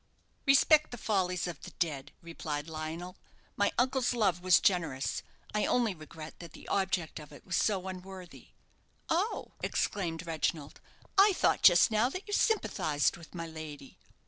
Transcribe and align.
"Respect 0.47 0.89
the 0.89 0.97
follies 0.97 1.45
of 1.45 1.61
the 1.61 1.69
dead," 1.77 2.11
replied 2.23 2.67
Lionel. 2.67 3.17
"My 3.55 3.71
uncle's 3.77 4.15
love 4.15 4.41
was 4.41 4.59
generous. 4.59 5.21
I 5.53 5.67
only 5.67 5.93
regret 5.93 6.39
that 6.39 6.53
the 6.53 6.67
object 6.69 7.19
of 7.19 7.31
it 7.31 7.45
was 7.45 7.55
so 7.55 7.87
unworthy." 7.87 8.47
"Oh!" 9.09 9.51
exclaimed 9.61 10.25
Reginald, 10.25 10.81
"I 11.19 11.33
thought 11.35 11.61
just 11.61 11.91
now 11.91 12.09
that 12.09 12.25
you 12.27 12.33
sympathized 12.33 13.15
with 13.15 13.35
my 13.35 13.45
lady." 13.45 13.99